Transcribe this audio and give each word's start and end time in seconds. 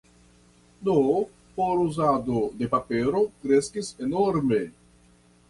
Do 0.87 0.95
foruzado 1.57 2.39
de 2.57 2.67
papero 2.73 3.21
kreskis 3.45 3.93
enorme. 4.09 4.65